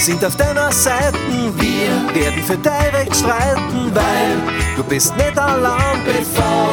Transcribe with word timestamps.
sind 0.00 0.24
auf 0.24 0.34
deiner 0.36 0.72
Seite. 0.72 1.18
Wir 1.58 2.14
werden 2.14 2.42
für 2.42 2.56
dein 2.56 2.94
Recht 2.94 3.14
streiten, 3.14 3.94
weil 3.94 4.74
du 4.74 4.82
bist 4.84 5.14
nicht 5.16 5.36
allein 5.36 6.02
bevor. 6.06 6.70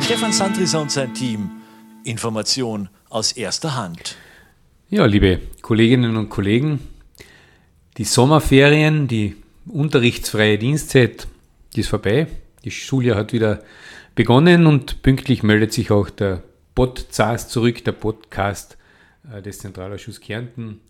Stefan 0.00 0.32
Sandris 0.32 0.74
und 0.74 0.90
sein 0.90 1.12
Team. 1.12 1.50
Information 2.04 2.88
aus 3.10 3.32
erster 3.32 3.74
Hand. 3.76 4.16
Ja, 4.88 5.04
liebe 5.04 5.40
Kolleginnen 5.60 6.16
und 6.16 6.30
Kollegen, 6.30 6.80
die 7.98 8.04
Sommerferien, 8.04 9.06
die 9.06 9.36
unterrichtsfreie 9.66 10.56
Dienstzeit, 10.56 11.26
die 11.76 11.80
ist 11.80 11.88
vorbei. 11.88 12.28
Das 12.64 12.72
Schuljahr 12.72 13.16
hat 13.16 13.34
wieder 13.34 13.62
begonnen 14.14 14.66
und 14.66 15.02
pünktlich 15.02 15.42
meldet 15.42 15.74
sich 15.74 15.90
auch 15.90 16.08
der 16.08 16.42
Podcast 16.74 17.50
zurück, 17.50 17.84
der 17.84 17.92
Podcast 17.92 18.78
äh, 19.30 19.42
des 19.42 19.58
Zentralausschusses 19.58 20.20
Kärnten. 20.22 20.80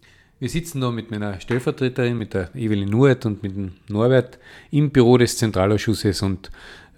Wir 0.45 0.51
sitzen 0.51 0.83
da 0.83 0.91
mit 0.91 1.11
meiner 1.11 1.41
Stellvertreterin, 1.41 2.19
mit 2.19 2.35
der 2.35 2.55
Evelyn 2.55 2.91
Nuert 2.91 3.25
und 3.25 3.43
mit 3.43 3.57
dem 3.57 3.73
Norbert 3.89 4.39
im 4.71 4.91
Büro 4.91 5.17
des 5.17 5.39
Zentralausschusses 5.39 6.21
und 6.21 6.51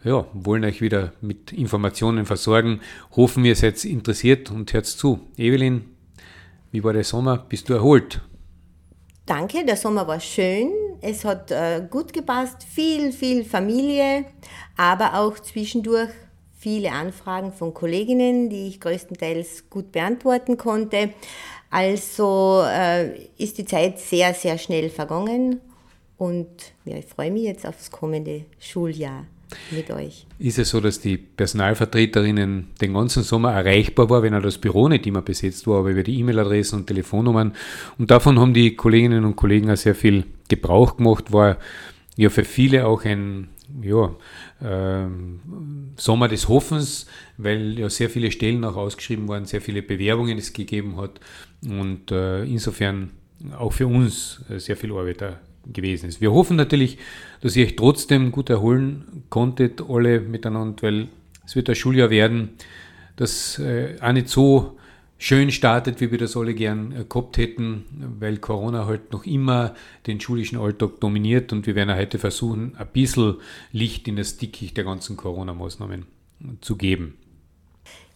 ja, 0.03 0.27
wollen 0.33 0.65
euch 0.65 0.81
wieder 0.81 1.13
mit 1.21 1.53
Informationen 1.53 2.27
versorgen. 2.27 2.81
Hoffen, 3.15 3.45
ihr 3.45 3.55
seid 3.55 3.85
interessiert 3.85 4.51
und 4.51 4.73
hört 4.73 4.87
zu. 4.87 5.21
Evelyn, 5.37 5.85
wie 6.73 6.83
war 6.83 6.93
der 6.93 7.05
Sommer? 7.05 7.39
Bist 7.49 7.69
du 7.69 7.75
erholt? 7.75 8.21
Danke, 9.27 9.65
der 9.65 9.77
Sommer 9.77 10.09
war 10.09 10.19
schön. 10.19 10.73
Es 11.01 11.25
hat 11.25 11.53
äh, 11.53 11.87
gut 11.89 12.13
gepasst. 12.13 12.65
Viel, 12.65 13.13
viel 13.13 13.45
Familie, 13.45 14.25
aber 14.77 15.21
auch 15.21 15.39
zwischendurch 15.39 16.11
viele 16.59 16.91
Anfragen 16.91 17.53
von 17.53 17.73
Kolleginnen, 17.73 18.51
die 18.51 18.67
ich 18.67 18.81
größtenteils 18.81 19.71
gut 19.71 19.93
beantworten 19.93 20.57
konnte. 20.57 21.11
Also 21.71 22.63
äh, 22.67 23.27
ist 23.39 23.59
die 23.59 23.65
Zeit 23.65 23.99
sehr, 23.99 24.33
sehr 24.35 24.59
schnell 24.59 24.89
vergangen 24.91 25.61
und 26.17 26.49
ja, 26.85 26.97
ich 26.97 27.07
freue 27.07 27.31
mich 27.31 27.43
jetzt 27.43 27.67
aufs 27.67 27.91
kommende 27.91 28.45
Schuljahr 28.59 29.27
mit 29.71 29.91
euch. 29.91 30.27
Ist 30.39 30.59
es 30.59 30.71
so, 30.71 30.81
dass 30.81 31.01
die 31.01 31.17
Personalvertreterinnen 31.17 32.69
den 32.81 32.95
ganzen 32.95 33.23
Sommer 33.23 33.53
erreichbar 33.53 34.11
war, 34.11 34.23
wenn 34.23 34.33
er 34.33 34.41
das 34.41 34.59
Büro 34.59 34.89
nicht 34.89 35.07
immer 35.07 35.23
besetzt 35.23 35.67
war, 35.67 35.81
aber 35.81 35.91
über 35.91 36.03
die 36.03 36.19
E-Mail-Adressen 36.19 36.81
und 36.81 36.87
Telefonnummern. 36.87 37.55
Und 37.99 38.11
davon 38.11 38.39
haben 38.41 38.55
die 38.55 38.75
Kolleginnen 38.75 39.25
und 39.25 39.37
Kollegen 39.37 39.71
auch 39.71 39.77
sehr 39.77 39.95
viel 39.95 40.25
Gebrauch 40.49 40.97
gemacht, 40.97 41.33
war 41.33 41.59
ja 42.17 42.31
für 42.31 42.45
viele 42.45 42.87
auch 42.87 43.05
ein 43.05 43.49
ja, 43.83 44.15
äh, 44.61 45.09
Sommer 45.97 46.29
des 46.29 46.49
Hoffens, 46.49 47.07
weil 47.37 47.79
ja 47.79 47.91
sehr 47.91 48.11
viele 48.11 48.31
Stellen 48.31 48.65
auch 48.65 48.77
ausgeschrieben 48.77 49.29
waren, 49.29 49.45
sehr 49.45 49.61
viele 49.61 49.83
Bewerbungen 49.83 50.39
es 50.39 50.53
gegeben 50.53 50.97
hat 50.97 51.21
und 51.67 52.11
äh, 52.11 52.45
insofern 52.45 53.11
auch 53.59 53.73
für 53.73 53.87
uns 53.87 54.43
sehr 54.49 54.77
viel 54.77 54.93
Arbeit 54.93 55.21
da 55.21 55.41
gewesen 55.73 56.09
ist. 56.09 56.21
Wir 56.21 56.33
hoffen 56.33 56.57
natürlich, 56.57 56.99
dass 57.41 57.57
ihr 57.57 57.67
euch 57.67 57.77
trotzdem 57.77 58.33
gut 58.33 58.51
erholen 58.51 59.25
konntet, 59.29 59.83
alle 59.89 60.21
miteinander, 60.21 60.83
weil 60.83 61.09
es 61.45 61.57
wird 61.57 61.69
ein 61.69 61.75
Schuljahr 61.75 62.11
werden, 62.11 62.51
das 63.17 63.59
äh, 63.59 63.97
auch 64.01 64.13
nicht 64.13 64.29
so 64.29 64.79
schön 65.19 65.51
startet, 65.51 66.01
wie 66.01 66.11
wir 66.11 66.19
das 66.19 66.37
alle 66.37 66.55
gern 66.55 66.93
äh, 66.93 67.05
gehabt 67.05 67.39
hätten, 67.39 67.85
weil 68.21 68.39
Corona 68.39 68.87
halt 68.87 69.13
noch 69.13 69.25
immer 69.25 69.75
den 70.07 70.21
schulischen 70.21 70.59
Alltag 70.59 71.01
dominiert 71.01 71.53
und 71.53 71.67
wir 71.67 71.75
werden 71.75 71.95
heute 71.95 72.19
versuchen, 72.19 72.77
ein 72.77 72.89
bisschen 72.93 73.37
Licht 73.73 74.09
in 74.09 74.17
das 74.17 74.37
Dickicht 74.37 74.77
der 74.77 74.85
ganzen 74.85 75.17
Corona-Maßnahmen 75.17 76.07
zu 76.61 76.77
geben. 76.77 77.17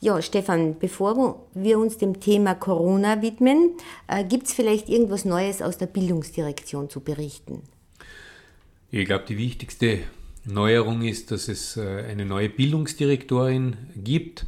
Ja, 0.03 0.23
Stefan, 0.23 0.79
bevor 0.79 1.47
wir 1.53 1.79
uns 1.79 1.99
dem 1.99 2.21
Thema 2.21 2.55
Corona 2.55 3.21
widmen, 3.21 3.73
äh, 4.09 4.25
gibt 4.25 4.47
es 4.47 4.55
vielleicht 4.55 4.89
irgendwas 4.89 5.27
Neues 5.27 5.61
aus 5.61 5.77
der 5.77 5.87
Bildungsdirektion 5.87 6.89
zu 6.89 7.01
berichten? 7.01 7.63
Ich 8.91 9.05
glaube, 9.05 9.25
die 9.29 9.37
wichtigste 9.37 9.99
Neuerung 10.47 11.03
ist, 11.03 11.31
dass 11.31 11.49
es 11.49 11.77
äh, 11.77 12.05
eine 12.09 12.25
neue 12.25 12.49
Bildungsdirektorin 12.49 13.77
gibt. 13.95 14.47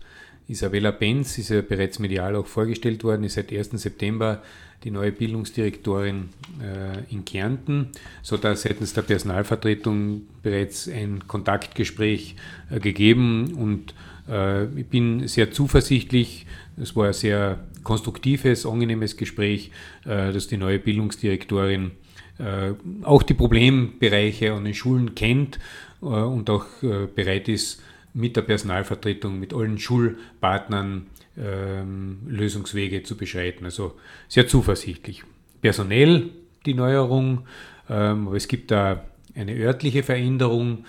Isabella 0.48 0.90
Benz 0.90 1.38
ist 1.38 1.50
ja 1.50 1.62
bereits 1.62 1.98
medial 1.98 2.36
auch 2.36 2.46
vorgestellt 2.46 3.04
worden, 3.04 3.24
ist 3.24 3.34
seit 3.34 3.52
1. 3.52 3.70
September 3.72 4.42
die 4.84 4.90
neue 4.90 5.12
Bildungsdirektorin 5.12 6.30
äh, 6.60 7.12
in 7.12 7.24
Kärnten, 7.24 7.88
sodass 8.22 8.62
seitens 8.62 8.94
der 8.94 9.02
Personalvertretung 9.02 10.22
bereits 10.42 10.88
ein 10.88 11.26
Kontaktgespräch 11.28 12.34
äh, 12.70 12.80
gegeben 12.80 13.54
und 13.54 13.94
äh, 14.28 14.64
ich 14.78 14.86
bin 14.86 15.26
sehr 15.28 15.50
zuversichtlich. 15.52 16.46
Es 16.80 16.94
war 16.96 17.06
ein 17.06 17.12
sehr 17.12 17.60
konstruktives, 17.82 18.66
angenehmes 18.66 19.16
Gespräch, 19.16 19.70
äh, 20.04 20.32
dass 20.32 20.48
die 20.48 20.56
neue 20.56 20.78
Bildungsdirektorin 20.78 21.92
äh, 22.38 22.72
auch 23.02 23.22
die 23.22 23.34
Problembereiche 23.34 24.52
an 24.52 24.64
den 24.64 24.74
Schulen 24.74 25.14
kennt 25.14 25.58
und 26.00 26.50
auch 26.50 26.66
bereit 27.14 27.48
ist, 27.48 27.80
mit 28.14 28.36
der 28.36 28.42
Personalvertretung, 28.42 29.38
mit 29.38 29.54
allen 29.54 29.78
Schulpartnern 29.78 31.06
ähm, 31.38 32.18
Lösungswege 32.26 33.02
zu 33.02 33.16
beschreiten. 33.16 33.64
Also 33.64 33.98
sehr 34.28 34.46
zuversichtlich. 34.46 35.24
Personell 35.60 36.30
die 36.66 36.74
Neuerung, 36.74 37.46
ähm, 37.88 38.28
aber 38.28 38.36
es 38.36 38.48
gibt 38.48 38.70
da 38.70 39.04
eine 39.34 39.54
örtliche 39.54 40.02
Veränderung. 40.02 40.84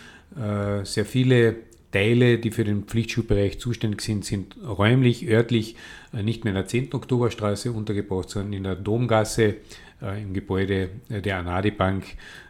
sehr 0.84 1.06
viele 1.06 1.58
Teile, 1.94 2.40
die 2.40 2.52
für 2.52 2.64
den 2.66 2.84
Pflichtschulbereich 2.84 3.60
zuständig 3.60 4.02
sind, 4.02 4.26
sind 4.26 4.58
räumlich, 4.66 5.28
örtlich 5.30 5.76
äh, 6.12 6.24
nicht 6.24 6.44
mehr 6.44 6.52
in 6.52 6.56
der 6.56 6.68
10. 6.68 6.94
Oktoberstraße 6.94 7.72
untergebracht, 7.72 8.30
sondern 8.30 8.54
in 8.54 8.64
der 8.64 8.76
Domgasse 8.76 9.58
äh, 10.02 10.22
im 10.22 10.34
Gebäude 10.34 10.90
der 11.10 11.38
Anadi 11.38 11.72
Bank 11.72 12.04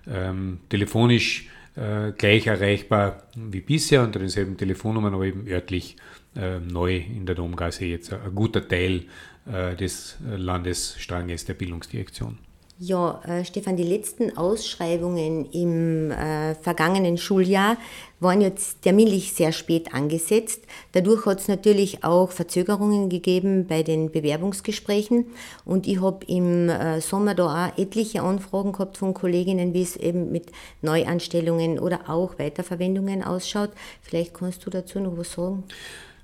ähm, 0.07 0.59
telefonisch 0.69 1.49
äh, 1.75 2.11
gleich 2.11 2.47
erreichbar 2.47 3.23
wie 3.35 3.61
bisher 3.61 4.03
unter 4.03 4.19
denselben 4.19 4.57
Telefonnummern, 4.57 5.13
aber 5.13 5.25
eben 5.25 5.47
örtlich 5.47 5.95
neu 6.35 6.97
in 6.97 7.27
der 7.27 7.35
Domgasse 7.35 7.85
jetzt 7.85 8.11
ein 8.11 8.33
guter 8.33 8.67
Teil 8.67 9.03
des 9.45 10.17
Landesstranges 10.35 11.45
der 11.45 11.53
Bildungsdirektion. 11.53 12.39
Ja, 12.79 13.21
äh, 13.25 13.45
Stefan, 13.45 13.77
die 13.77 13.83
letzten 13.83 14.35
Ausschreibungen 14.35 15.45
im 15.51 16.09
äh, 16.09 16.55
vergangenen 16.55 17.19
Schuljahr 17.19 17.77
waren 18.19 18.41
jetzt 18.41 18.81
terminlich 18.81 19.33
sehr 19.33 19.51
spät 19.51 19.93
angesetzt. 19.93 20.63
Dadurch 20.91 21.25
hat 21.27 21.39
es 21.39 21.47
natürlich 21.47 22.03
auch 22.03 22.31
Verzögerungen 22.31 23.09
gegeben 23.09 23.67
bei 23.67 23.83
den 23.83 24.11
Bewerbungsgesprächen. 24.11 25.27
Und 25.65 25.87
ich 25.87 26.01
habe 26.01 26.25
im 26.25 26.67
äh, 26.67 26.99
Sommer 26.99 27.35
da 27.35 27.67
auch 27.67 27.77
etliche 27.77 28.23
Anfragen 28.23 28.71
gehabt 28.71 28.97
von 28.97 29.13
Kolleginnen, 29.13 29.75
wie 29.75 29.83
es 29.83 29.95
eben 29.95 30.31
mit 30.31 30.51
Neuanstellungen 30.81 31.77
oder 31.77 32.09
auch 32.09 32.39
Weiterverwendungen 32.39 33.23
ausschaut. 33.23 33.69
Vielleicht 34.01 34.33
kannst 34.33 34.65
du 34.65 34.71
dazu 34.71 34.99
noch 34.99 35.15
was 35.15 35.33
sagen? 35.33 35.63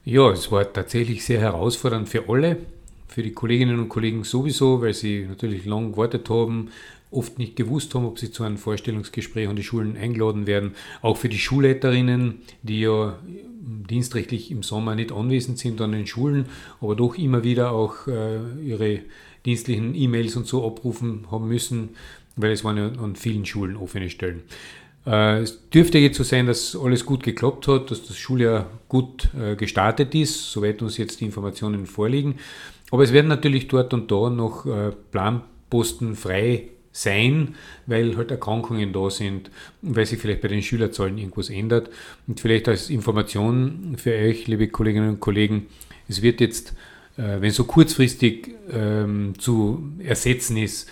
Ja, 0.04 0.32
es 0.32 0.52
war 0.52 0.74
tatsächlich 0.74 1.24
sehr 1.24 1.40
herausfordernd 1.40 2.10
für 2.10 2.28
alle 2.28 2.58
für 3.10 3.24
die 3.24 3.34
Kolleginnen 3.34 3.80
und 3.80 3.90
Kollegen 3.90 4.24
sowieso, 4.24 4.82
weil 4.82 4.94
sie 4.94 5.26
natürlich 5.28 5.66
lang 5.66 5.92
gewartet 5.92 6.30
haben, 6.30 6.70
oft 7.12 7.40
nicht 7.40 7.56
gewusst 7.56 7.96
haben, 7.96 8.06
ob 8.06 8.20
sie 8.20 8.32
zu 8.32 8.44
einem 8.44 8.58
Vorstellungsgespräch 8.58 9.50
an 9.50 9.56
die 9.56 9.64
Schulen 9.64 9.98
eingeladen 9.98 10.48
werden. 10.48 10.76
Auch 11.02 11.18
für 11.18 11.28
die 11.28 11.40
Schulleiterinnen, 11.40 12.40
die 12.62 12.82
ja 12.82 13.18
dienstrechtlich 13.90 14.52
im 14.52 14.64
Sommer 14.64 14.96
nicht 14.96 15.12
anwesend 15.12 15.58
sind 15.58 15.82
an 15.82 15.92
den 15.92 16.08
Schulen, 16.08 16.46
aber 16.82 16.96
doch 16.96 17.18
immer 17.18 17.44
wieder 17.44 17.72
auch 17.72 18.08
äh, 18.08 18.40
ihre 18.64 19.00
dienstlichen 19.46 19.96
E-Mails 19.96 20.36
und 20.36 20.48
so 20.48 20.66
abrufen 20.66 21.26
haben 21.32 21.48
müssen, 21.48 21.90
weil 22.36 22.52
es 22.52 22.64
waren 22.64 22.78
ja 22.78 22.92
an 23.02 23.16
vielen 23.16 23.46
Schulen 23.46 23.76
offene 23.76 24.10
Stellen. 24.10 24.44
Äh, 25.06 25.40
es 25.40 25.70
dürfte 25.70 25.98
jetzt 25.98 26.18
so 26.18 26.24
sein, 26.24 26.46
dass 26.46 26.76
alles 26.76 27.06
gut 27.06 27.24
geklappt 27.24 27.68
hat, 27.68 27.90
dass 27.90 28.06
das 28.06 28.18
Schuljahr 28.18 28.70
gut 28.88 29.30
äh, 29.34 29.56
gestartet 29.56 30.14
ist, 30.14 30.52
soweit 30.52 30.82
uns 30.82 30.98
jetzt 30.98 31.22
die 31.22 31.26
Informationen 31.26 31.86
vorliegen. 31.86 32.36
Aber 32.92 33.04
es 33.04 33.14
werden 33.14 33.28
natürlich 33.28 33.68
dort 33.68 33.94
und 33.94 34.12
da 34.12 34.30
noch 34.30 34.66
äh, 34.66 34.92
Planposten 35.12 36.16
frei 36.16 36.70
sein, 36.92 37.56
weil 37.86 38.18
halt 38.18 38.32
Erkrankungen 38.32 38.94
da 38.94 39.10
sind, 39.10 39.52
weil 39.82 40.06
sich 40.06 40.20
vielleicht 40.20 40.42
bei 40.42 40.48
den 40.48 40.62
Schülerzahlen 40.62 41.18
irgendwas 41.18 41.50
ändert. 41.50 41.90
Und 42.28 42.40
vielleicht 42.40 42.68
als 42.68 42.90
Information 42.90 43.96
für 43.98 44.14
euch, 44.14 44.48
liebe 44.48 44.68
Kolleginnen 44.68 45.10
und 45.10 45.20
Kollegen, 45.20 45.68
es 46.08 46.22
wird 46.22 46.42
jetzt, 46.42 46.74
äh, 47.18 47.40
wenn 47.40 47.52
so 47.52 47.66
kurzfristig 47.66 48.50
ähm, 48.72 49.34
zu 49.38 49.92
ersetzen 50.00 50.58
ist, 50.58 50.90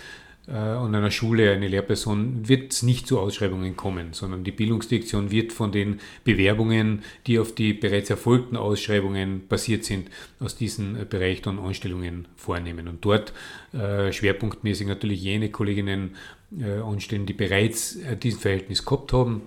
äh, 0.48 0.52
an 0.52 0.94
einer 0.94 1.10
Schule 1.10 1.52
eine 1.52 1.68
Lehrperson, 1.68 2.48
wird 2.48 2.72
es 2.72 2.82
nicht 2.82 3.06
zu 3.06 3.20
Ausschreibungen 3.20 3.76
kommen, 3.76 4.12
sondern 4.12 4.44
die 4.44 4.52
Bildungsdirektion 4.52 5.30
wird 5.30 5.52
von 5.52 5.72
den 5.72 6.00
Bewerbungen, 6.24 7.02
die 7.26 7.38
auf 7.38 7.54
die 7.54 7.74
bereits 7.74 8.10
erfolgten 8.10 8.56
Ausschreibungen 8.56 9.46
basiert 9.48 9.84
sind, 9.84 10.08
aus 10.40 10.56
diesem 10.56 10.96
Bereich 11.08 11.42
dann 11.42 11.58
Anstellungen 11.58 12.28
vornehmen. 12.36 12.88
Und 12.88 13.04
dort 13.04 13.32
äh, 13.72 14.12
schwerpunktmäßig 14.12 14.86
natürlich 14.86 15.22
jene 15.22 15.50
Kolleginnen 15.50 16.16
äh, 16.58 16.80
anstellen, 16.80 17.26
die 17.26 17.34
bereits 17.34 17.96
äh, 17.96 18.16
diesen 18.16 18.40
Verhältnis 18.40 18.84
gehabt 18.84 19.12
haben 19.12 19.42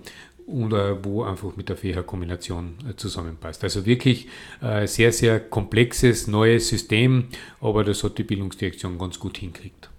oder 0.46 1.04
wo 1.04 1.24
einfach 1.24 1.56
mit 1.56 1.68
der 1.68 1.76
FEHA-Kombination 1.76 2.74
äh, 2.88 2.94
zusammenpasst. 2.96 3.64
Also 3.64 3.86
wirklich 3.86 4.28
äh, 4.60 4.86
sehr, 4.86 5.12
sehr 5.12 5.40
komplexes 5.40 6.26
neues 6.26 6.68
System, 6.68 7.28
aber 7.60 7.84
das 7.84 8.04
hat 8.04 8.18
die 8.18 8.24
Bildungsdirektion 8.24 8.98
ganz 8.98 9.18
gut 9.18 9.38
hinkriegt. 9.38 9.91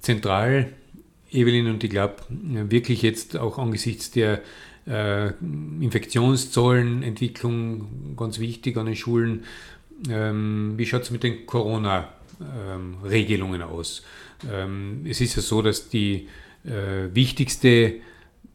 Zentral, 0.00 0.72
Evelyn, 1.30 1.68
und 1.68 1.84
ich 1.84 1.90
glaube 1.90 2.16
wirklich 2.28 3.02
jetzt 3.02 3.36
auch 3.36 3.58
angesichts 3.58 4.10
der 4.10 4.40
äh, 4.86 5.32
Infektionszahlenentwicklung 5.80 8.16
ganz 8.16 8.38
wichtig 8.38 8.78
an 8.78 8.86
den 8.86 8.96
Schulen. 8.96 9.44
Ähm, 10.08 10.72
wie 10.76 10.86
schaut 10.86 11.02
es 11.02 11.10
mit 11.10 11.22
den 11.22 11.44
Corona-Regelungen 11.44 13.60
ähm, 13.60 13.66
aus? 13.66 14.02
Ähm, 14.50 15.04
es 15.08 15.20
ist 15.20 15.36
ja 15.36 15.42
so, 15.42 15.60
dass 15.62 15.90
die 15.90 16.28
äh, 16.64 17.14
wichtigste 17.14 17.96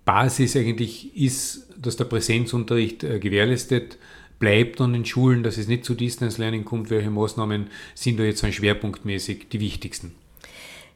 Basis 0.06 0.56
eigentlich 0.56 1.16
ist, 1.16 1.68
dass 1.78 1.98
der 1.98 2.06
Präsenzunterricht 2.06 3.04
äh, 3.04 3.20
gewährleistet 3.20 4.00
bleibt 4.40 4.82
an 4.82 4.94
den 4.94 5.06
Schulen, 5.06 5.44
dass 5.44 5.58
es 5.58 5.68
nicht 5.68 5.86
zu 5.86 5.94
Distance 5.94 6.42
Learning 6.42 6.66
kommt. 6.66 6.90
Welche 6.90 7.12
Maßnahmen 7.12 7.68
sind 7.94 8.20
da 8.20 8.24
jetzt 8.24 8.44
schwerpunktmäßig 8.46 9.50
die 9.50 9.60
wichtigsten? 9.60 10.16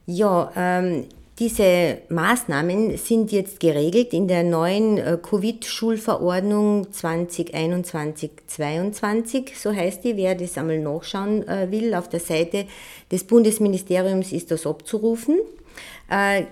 Ja, 0.10 0.54
ähm, 0.56 1.04
diese 1.38 1.98
Maßnahmen 2.08 2.96
sind 2.98 3.34
jetzt 3.34 3.60
geregelt 3.60 4.14
in 4.14 4.30
der 4.30 4.44
neuen 4.44 4.98
äh, 4.98 5.18
Covid-Schulverordnung 5.22 6.88
2021-22, 6.88 9.50
so 9.54 9.76
heißt 9.76 10.06
die. 10.06 10.16
Wer 10.16 10.36
das 10.36 10.58
einmal 10.58 10.80
nachschauen 10.80 11.46
äh, 11.46 11.70
will, 11.72 11.94
auf 11.94 12.08
der 12.08 12.22
Seite 12.22 12.68
des 13.12 13.26
Bundesministeriums 13.26 14.32
ist 14.32 14.50
das 14.50 14.66
abzurufen. 14.66 15.40
Äh, 16.10 16.44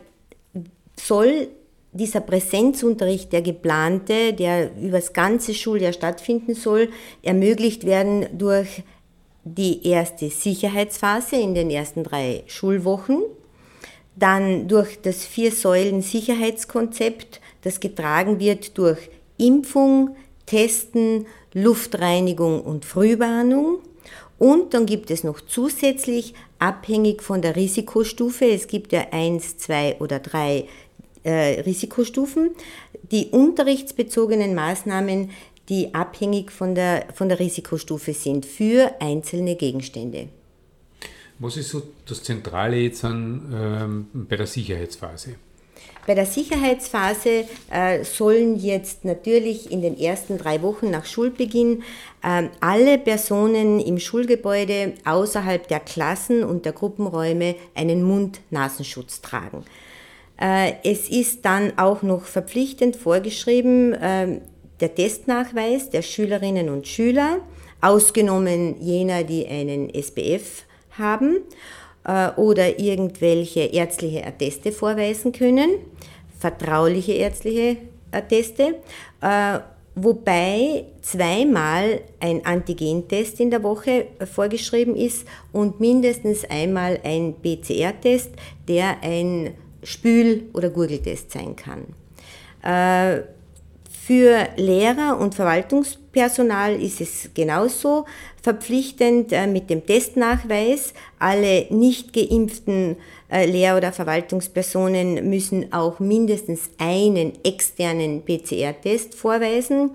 soll 0.99 1.47
dieser 1.93 2.19
Präsenzunterricht, 2.19 3.31
der 3.31 3.41
geplante, 3.41 4.33
der 4.33 4.75
über 4.75 4.97
das 4.97 5.13
ganze 5.13 5.53
Schuljahr 5.53 5.93
stattfinden 5.93 6.55
soll, 6.55 6.89
ermöglicht 7.23 7.85
werden 7.85 8.25
durch 8.37 8.83
die 9.45 9.87
erste 9.87 10.29
Sicherheitsphase 10.29 11.37
in 11.37 11.55
den 11.55 11.69
ersten 11.69 12.03
drei 12.03 12.43
Schulwochen 12.47 13.23
dann 14.15 14.67
durch 14.67 15.01
das 15.01 15.25
Vier-Säulen-Sicherheitskonzept, 15.25 17.41
das 17.61 17.79
getragen 17.79 18.39
wird 18.39 18.77
durch 18.77 19.09
Impfung, 19.37 20.15
Testen, 20.45 21.25
Luftreinigung 21.53 22.61
und 22.61 22.85
Frühwarnung. 22.85 23.79
Und 24.37 24.73
dann 24.73 24.85
gibt 24.85 25.11
es 25.11 25.23
noch 25.23 25.39
zusätzlich, 25.41 26.33
abhängig 26.59 27.23
von 27.23 27.41
der 27.41 27.55
Risikostufe, 27.55 28.45
es 28.45 28.67
gibt 28.67 28.91
ja 28.91 29.07
eins, 29.11 29.57
zwei 29.57 29.95
oder 29.99 30.19
drei 30.19 30.67
äh, 31.23 31.61
Risikostufen, 31.61 32.51
die 33.11 33.27
unterrichtsbezogenen 33.27 34.53
Maßnahmen, 34.55 35.29
die 35.69 35.93
abhängig 35.93 36.51
von 36.51 36.75
der, 36.75 37.05
von 37.13 37.29
der 37.29 37.39
Risikostufe 37.39 38.13
sind 38.13 38.45
für 38.45 38.91
einzelne 38.99 39.55
Gegenstände. 39.55 40.27
Was 41.39 41.57
ist 41.57 41.69
so 41.69 41.81
das 42.07 42.23
Zentrale 42.23 42.77
jetzt 42.77 43.03
an, 43.03 43.53
ähm, 43.53 44.07
bei 44.13 44.37
der 44.37 44.47
Sicherheitsphase? 44.47 45.35
Bei 46.07 46.13
der 46.13 46.27
Sicherheitsphase 46.27 47.45
äh, 47.71 48.03
sollen 48.03 48.57
jetzt 48.57 49.05
natürlich 49.05 49.71
in 49.71 49.81
den 49.81 49.97
ersten 49.97 50.37
drei 50.37 50.61
Wochen 50.61 50.91
nach 50.91 51.05
Schulbeginn 51.05 51.83
äh, 52.23 52.49
alle 52.61 52.99
Personen 52.99 53.79
im 53.79 53.99
Schulgebäude 53.99 54.93
außerhalb 55.03 55.67
der 55.67 55.79
Klassen 55.79 56.43
und 56.43 56.65
der 56.65 56.73
Gruppenräume 56.73 57.55
einen 57.73 58.03
Mund-Nasenschutz 58.03 59.21
tragen. 59.21 59.65
Äh, 60.39 60.73
es 60.83 61.09
ist 61.09 61.43
dann 61.43 61.77
auch 61.77 62.03
noch 62.03 62.25
verpflichtend 62.25 62.95
vorgeschrieben, 62.95 63.93
äh, 63.93 64.41
der 64.79 64.93
Testnachweis 64.93 65.89
der 65.89 66.03
Schülerinnen 66.03 66.69
und 66.69 66.87
Schüler, 66.87 67.39
ausgenommen 67.81 68.79
jener, 68.81 69.23
die 69.23 69.47
einen 69.47 69.89
SBF 69.89 70.64
haben 70.97 71.37
äh, 72.05 72.29
oder 72.31 72.79
irgendwelche 72.79 73.61
ärztliche 73.61 74.25
Atteste 74.25 74.71
vorweisen 74.71 75.31
können, 75.31 75.71
vertrauliche 76.39 77.13
ärztliche 77.13 77.77
Atteste, 78.11 78.75
äh, 79.21 79.59
wobei 79.95 80.85
zweimal 81.01 82.01
ein 82.19 82.45
Antigentest 82.45 83.39
in 83.39 83.49
der 83.49 83.63
Woche 83.63 84.07
vorgeschrieben 84.33 84.95
ist 84.95 85.25
und 85.51 85.79
mindestens 85.79 86.43
einmal 86.45 86.99
ein 87.03 87.35
PCR-Test, 87.41 88.31
der 88.67 88.97
ein 89.01 89.51
Spül- 89.83 90.43
oder 90.53 90.69
Gurgeltest 90.69 91.31
sein 91.31 91.55
kann. 91.55 91.85
Äh, 92.61 93.23
für 94.05 94.47
Lehrer 94.57 95.17
und 95.19 95.33
Verwaltungspersonal 95.33 96.04
ist 96.15 97.01
es 97.01 97.29
genauso 97.33 98.05
verpflichtend 98.41 99.31
äh, 99.31 99.47
mit 99.47 99.69
dem 99.69 99.85
Testnachweis. 99.85 100.93
Alle 101.19 101.65
nicht 101.69 102.13
geimpften 102.13 102.97
äh, 103.29 103.45
Lehr- 103.45 103.77
oder 103.77 103.91
Verwaltungspersonen 103.91 105.29
müssen 105.29 105.73
auch 105.73 105.99
mindestens 105.99 106.69
einen 106.77 107.33
externen 107.43 108.23
PCR-Test 108.23 109.15
vorweisen. 109.15 109.91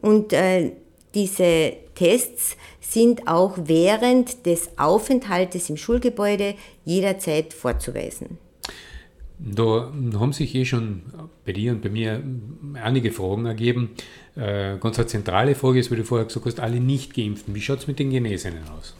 Und 0.00 0.32
äh, 0.32 0.72
diese 1.14 1.72
Tests 1.94 2.56
sind 2.80 3.26
auch 3.26 3.56
während 3.64 4.46
des 4.46 4.70
Aufenthaltes 4.76 5.70
im 5.70 5.76
Schulgebäude 5.76 6.54
jederzeit 6.84 7.52
vorzuweisen. 7.52 8.38
Da 9.38 9.92
haben 10.18 10.32
sich 10.32 10.54
eh 10.54 10.64
schon 10.64 11.02
bei 11.44 11.52
dir 11.52 11.72
und 11.72 11.82
bei 11.82 11.88
mir 11.88 12.22
einige 12.80 13.10
Fragen 13.10 13.46
ergeben. 13.46 13.90
Äh, 14.36 14.76
ganz 14.78 14.98
eine 14.98 15.06
zentrale 15.06 15.54
Frage 15.54 15.80
ist, 15.80 15.90
weil 15.90 15.98
du 15.98 16.04
vorher 16.04 16.26
gesagt 16.26 16.46
hast, 16.46 16.60
alle 16.60 16.80
Nicht-Geimpften. 16.80 17.54
Wie 17.54 17.60
schaut 17.60 17.80
es 17.80 17.86
mit 17.86 17.98
den 17.98 18.10
Genesenen 18.10 18.62
aus? 18.78 18.94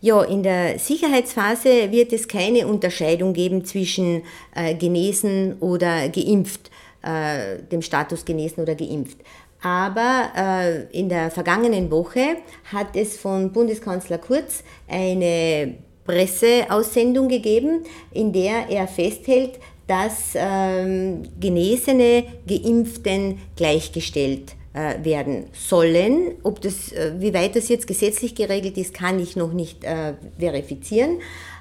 Ja, 0.00 0.22
in 0.22 0.42
der 0.42 0.78
Sicherheitsphase 0.78 1.90
wird 1.90 2.12
es 2.12 2.28
keine 2.28 2.66
Unterscheidung 2.66 3.32
geben 3.32 3.64
zwischen 3.64 4.22
äh, 4.54 4.74
genesen 4.74 5.56
oder 5.60 6.08
geimpft, 6.10 6.70
äh, 7.02 7.62
dem 7.70 7.82
Status 7.82 8.24
genesen 8.24 8.62
oder 8.62 8.74
geimpft. 8.74 9.18
Aber 9.62 10.30
äh, 10.36 10.82
in 10.96 11.08
der 11.08 11.30
vergangenen 11.30 11.90
Woche 11.90 12.36
hat 12.72 12.94
es 12.94 13.16
von 13.18 13.52
Bundeskanzler 13.52 14.18
Kurz 14.18 14.62
eine 14.86 15.76
Presseaussendung 16.06 17.28
gegeben, 17.28 17.84
in 18.12 18.32
der 18.32 18.68
er 18.68 18.86
festhält, 18.88 19.58
dass 19.86 20.34
ähm, 20.34 21.22
Genesene 21.38 22.24
Geimpften 22.46 23.38
gleichgestellt 23.56 24.54
äh, 24.72 25.04
werden 25.04 25.44
sollen. 25.52 26.32
Ob 26.42 26.60
das, 26.60 26.92
äh, 26.92 27.12
wie 27.18 27.32
weit 27.32 27.56
das 27.56 27.68
jetzt 27.68 27.86
gesetzlich 27.86 28.34
geregelt 28.34 28.76
ist, 28.76 28.94
kann 28.94 29.20
ich 29.20 29.36
noch 29.36 29.52
nicht 29.52 29.84
äh, 29.84 30.14
verifizieren. 30.38 31.18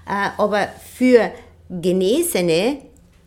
Äh, 0.07 0.29
aber 0.37 0.69
für 0.97 1.31
Genesene, 1.69 2.77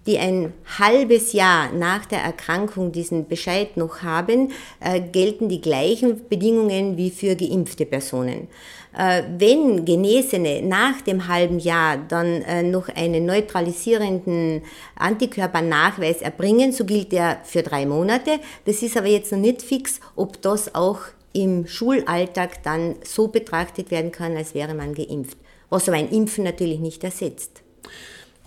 die 0.07 0.19
ein 0.19 0.53
halbes 0.79 1.33
Jahr 1.33 1.73
nach 1.73 2.07
der 2.07 2.21
Erkrankung 2.21 2.93
diesen 2.93 3.29
Bescheid 3.29 3.77
noch 3.77 4.03
haben, 4.03 4.53
äh, 4.81 5.01
gelten 5.01 5.49
die 5.49 5.61
gleichen 5.61 6.29
Bedingungen 6.29 6.97
wie 6.97 7.11
für 7.11 7.37
geimpfte 7.37 7.87
Personen. 7.87 8.49
Äh, 8.97 9.23
wenn 9.37 9.85
Genesene 9.85 10.63
nach 10.63 11.01
dem 11.03 11.29
halben 11.29 11.59
Jahr 11.59 11.99
dann 11.99 12.43
äh, 12.43 12.63
noch 12.63 12.89
einen 12.89 13.27
neutralisierenden 13.27 14.63
Antikörpernachweis 14.97 16.23
erbringen, 16.23 16.73
so 16.73 16.85
gilt 16.85 17.13
der 17.13 17.41
für 17.45 17.63
drei 17.63 17.87
Monate. 17.87 18.41
Das 18.65 18.83
ist 18.83 18.97
aber 18.97 19.09
jetzt 19.09 19.33
noch 19.33 19.39
nicht 19.39 19.63
fix, 19.63 20.01
ob 20.17 20.41
das 20.43 20.75
auch 20.75 21.01
im 21.33 21.67
Schulalltag 21.67 22.63
dann 22.63 22.97
so 23.05 23.29
betrachtet 23.29 23.91
werden 23.91 24.11
kann, 24.11 24.37
als 24.37 24.55
wäre 24.55 24.75
man 24.75 24.95
geimpft. 24.95 25.37
Was 25.71 25.89
aber 25.89 25.99
ein 25.99 26.11
Impfen 26.11 26.45
natürlich 26.45 26.81
nicht 26.81 27.05
ersetzt. 27.05 27.63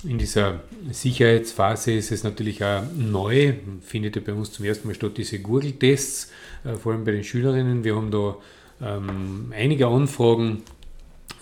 In 0.04 0.18
dieser 0.18 0.62
Sicherheitsphase 0.90 1.94
ist 1.94 2.12
es 2.12 2.24
natürlich 2.24 2.64
auch 2.64 2.82
neu, 2.98 3.54
findet 3.82 4.16
ja 4.16 4.22
bei 4.26 4.34
uns 4.34 4.52
zum 4.52 4.66
ersten 4.66 4.88
Mal 4.88 4.96
statt, 4.96 5.12
diese 5.18 5.38
Gurgeltests, 5.40 6.32
äh, 6.66 6.74
vor 6.74 6.94
allem 6.94 7.04
bei 7.04 7.12
den 7.12 7.24
Schülerinnen. 7.24 7.84
Wir 7.84 7.96
haben 7.96 8.10
da 8.10 8.36
ähm, 8.84 9.54
einige 9.56 9.88
Anfragen, 9.88 10.64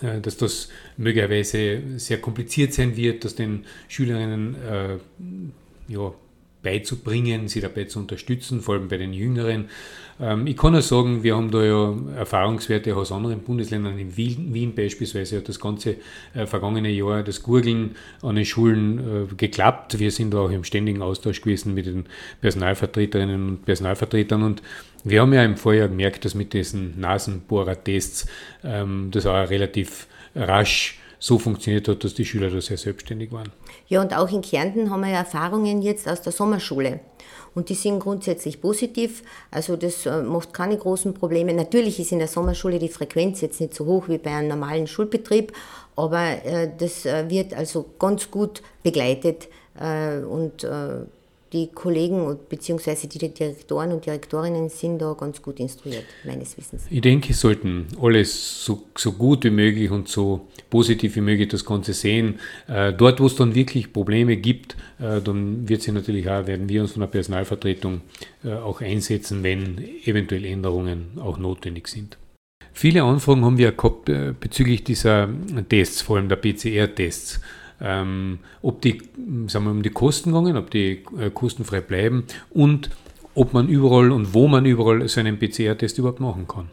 äh, 0.02 0.20
dass 0.20 0.36
das 0.36 0.68
möglicherweise 0.96 1.82
sehr 1.96 2.20
kompliziert 2.20 2.72
sein 2.72 2.96
wird, 2.96 3.24
dass 3.24 3.34
den 3.34 3.64
Schülerinnen 3.88 4.54
äh, 4.62 4.98
ja, 5.88 6.12
beizubringen, 6.62 7.48
sie 7.48 7.60
dabei 7.60 7.84
zu 7.84 7.98
unterstützen, 7.98 8.60
vor 8.60 8.74
allem 8.74 8.88
bei 8.88 8.96
den 8.96 9.12
Jüngeren. 9.12 9.68
Ähm, 10.20 10.46
ich 10.46 10.56
kann 10.56 10.72
nur 10.72 10.82
sagen, 10.82 11.22
wir 11.22 11.36
haben 11.36 11.50
da 11.50 11.64
ja 11.64 11.94
Erfahrungswerte 12.16 12.94
aus 12.94 13.12
anderen 13.12 13.40
Bundesländern. 13.40 13.98
In 13.98 14.16
Wien, 14.16 14.52
Wien 14.52 14.74
beispielsweise 14.74 15.38
hat 15.38 15.48
das 15.48 15.58
ganze 15.58 15.96
äh, 16.34 16.46
vergangene 16.46 16.90
Jahr 16.90 17.22
das 17.22 17.42
Gurgeln 17.42 17.96
an 18.22 18.36
den 18.36 18.44
Schulen 18.44 18.98
äh, 19.30 19.34
geklappt. 19.34 19.98
Wir 19.98 20.10
sind 20.10 20.34
da 20.34 20.38
auch 20.38 20.50
im 20.50 20.64
ständigen 20.64 21.02
Austausch 21.02 21.40
gewesen 21.40 21.74
mit 21.74 21.86
den 21.86 22.04
Personalvertreterinnen 22.40 23.48
und 23.48 23.64
Personalvertretern 23.64 24.42
und 24.42 24.62
wir 25.02 25.22
haben 25.22 25.32
ja 25.32 25.42
im 25.44 25.56
Vorjahr 25.56 25.88
gemerkt, 25.88 26.26
dass 26.26 26.34
mit 26.34 26.52
diesen 26.52 27.00
Nasenbohrertests 27.00 28.26
ähm, 28.62 29.08
das 29.10 29.24
auch 29.24 29.48
relativ 29.48 30.06
rasch 30.34 30.98
so 31.20 31.38
funktioniert 31.38 31.86
hat, 31.86 32.02
dass 32.02 32.14
die 32.14 32.24
Schüler 32.24 32.50
da 32.50 32.60
sehr 32.60 32.78
selbstständig 32.78 33.30
waren. 33.30 33.52
Ja, 33.86 34.00
und 34.00 34.16
auch 34.16 34.32
in 34.32 34.40
Kärnten 34.40 34.90
haben 34.90 35.02
wir 35.02 35.10
ja 35.10 35.18
Erfahrungen 35.18 35.82
jetzt 35.82 36.08
aus 36.08 36.22
der 36.22 36.32
Sommerschule. 36.32 37.00
Und 37.54 37.68
die 37.68 37.74
sind 37.74 38.00
grundsätzlich 38.00 38.60
positiv. 38.60 39.22
Also 39.50 39.76
das 39.76 40.06
äh, 40.06 40.22
macht 40.22 40.54
keine 40.54 40.78
großen 40.78 41.12
Probleme. 41.14 41.52
Natürlich 41.52 42.00
ist 42.00 42.12
in 42.12 42.20
der 42.20 42.28
Sommerschule 42.28 42.78
die 42.78 42.88
Frequenz 42.88 43.40
jetzt 43.42 43.60
nicht 43.60 43.74
so 43.74 43.84
hoch 43.86 44.08
wie 44.08 44.18
bei 44.18 44.30
einem 44.30 44.48
normalen 44.48 44.86
Schulbetrieb, 44.86 45.52
aber 45.94 46.44
äh, 46.44 46.70
das 46.78 47.04
äh, 47.04 47.28
wird 47.28 47.52
also 47.52 47.84
ganz 47.98 48.30
gut 48.30 48.62
begleitet 48.82 49.48
und 50.28 50.66
die 51.52 51.68
Kollegen 51.68 52.38
bzw. 52.48 53.06
die 53.08 53.18
Direktoren 53.18 53.92
und 53.92 54.06
Direktorinnen 54.06 54.68
sind 54.68 55.00
da 55.00 55.14
ganz 55.14 55.42
gut 55.42 55.58
instruiert, 55.58 56.04
meines 56.24 56.56
Wissens. 56.56 56.84
Ich 56.88 57.00
denke, 57.00 57.34
sollten 57.34 57.86
alles 58.00 58.64
so, 58.64 58.84
so 58.96 59.12
gut 59.12 59.44
wie 59.44 59.50
möglich 59.50 59.90
und 59.90 60.08
so 60.08 60.48
positiv 60.68 61.16
wie 61.16 61.20
möglich 61.20 61.48
das 61.48 61.64
Ganze 61.64 61.92
sehen. 61.92 62.38
Äh, 62.68 62.92
dort, 62.92 63.20
wo 63.20 63.26
es 63.26 63.34
dann 63.34 63.54
wirklich 63.54 63.92
Probleme 63.92 64.36
gibt, 64.36 64.76
äh, 65.00 65.20
dann 65.20 65.68
wird 65.68 65.82
sie 65.82 65.92
natürlich 65.92 66.28
auch, 66.28 66.46
werden 66.46 66.68
wir 66.68 66.82
uns 66.82 66.92
von 66.92 67.00
der 67.00 67.08
Personalvertretung 67.08 68.02
äh, 68.44 68.52
auch 68.52 68.80
einsetzen, 68.80 69.42
wenn 69.42 69.78
eventuell 70.04 70.44
Änderungen 70.44 71.18
auch 71.20 71.38
notwendig 71.38 71.88
sind. 71.88 72.16
Viele 72.72 73.02
Anfragen 73.02 73.44
haben 73.44 73.58
wir 73.58 73.72
gehabt 73.72 74.08
äh, 74.08 74.32
bezüglich 74.38 74.84
dieser 74.84 75.28
Tests, 75.68 76.02
vor 76.02 76.16
allem 76.16 76.28
der 76.28 76.36
PCR-Tests 76.36 77.40
ähm, 77.80 78.38
ob 78.62 78.80
die, 78.82 79.02
sagen 79.46 79.64
wir, 79.64 79.70
um 79.70 79.82
die 79.82 79.90
Kosten 79.90 80.32
gegangen, 80.32 80.56
ob 80.56 80.70
die 80.70 81.02
äh, 81.18 81.30
kostenfrei 81.32 81.80
bleiben 81.80 82.24
und 82.50 82.90
ob 83.34 83.52
man 83.52 83.68
überall 83.68 84.10
und 84.12 84.34
wo 84.34 84.48
man 84.48 84.66
überall 84.66 85.06
so 85.08 85.20
einen 85.20 85.38
PCR-Test 85.38 85.98
überhaupt 85.98 86.20
machen 86.20 86.46
kann. 86.46 86.68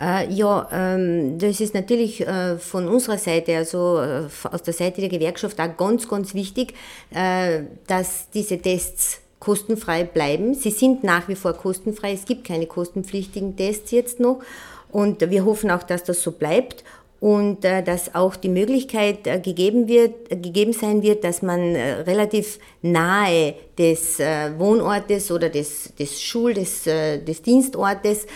Äh, 0.00 0.32
ja, 0.32 0.68
ähm, 0.72 1.38
das 1.38 1.60
ist 1.60 1.74
natürlich 1.74 2.26
äh, 2.26 2.58
von 2.58 2.88
unserer 2.88 3.18
Seite, 3.18 3.56
also 3.56 4.00
äh, 4.00 4.24
aus 4.50 4.62
der 4.62 4.74
Seite 4.74 5.00
der 5.00 5.10
Gewerkschaft 5.10 5.60
auch 5.60 5.76
ganz, 5.76 6.08
ganz 6.08 6.34
wichtig, 6.34 6.74
dass 7.86 8.30
diese 8.30 8.58
Tests 8.58 9.20
kostenfrei 9.38 10.04
bleiben. 10.04 10.54
Sie 10.54 10.70
sind 10.70 11.04
nach 11.04 11.28
wie 11.28 11.34
vor 11.34 11.52
kostenfrei. 11.52 12.12
Es 12.12 12.24
gibt 12.24 12.44
keine 12.44 12.66
kostenpflichtigen 12.66 13.56
Tests 13.56 13.90
jetzt 13.90 14.18
noch. 14.20 14.40
Und 14.90 15.20
wir 15.30 15.44
hoffen 15.44 15.70
auch, 15.70 15.82
dass 15.82 16.04
das 16.04 16.22
so 16.22 16.32
bleibt 16.32 16.84
und 17.22 17.64
äh, 17.64 17.84
dass 17.84 18.16
auch 18.16 18.34
die 18.34 18.48
Möglichkeit 18.48 19.28
äh, 19.28 19.38
gegeben, 19.38 19.86
wird, 19.86 20.32
äh, 20.32 20.36
gegeben 20.36 20.72
sein 20.72 21.02
wird, 21.02 21.22
dass 21.22 21.40
man 21.40 21.60
äh, 21.60 22.00
relativ 22.00 22.58
nahe 22.82 23.54
des 23.78 24.18
äh, 24.18 24.58
Wohnortes 24.58 25.30
oder 25.30 25.48
des, 25.48 25.94
des 25.96 26.20
Schul-, 26.20 26.52
des, 26.52 26.84
äh, 26.88 27.22
des 27.22 27.42
Dienstortes 27.42 28.26